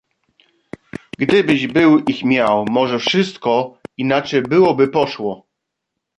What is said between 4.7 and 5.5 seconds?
poszło."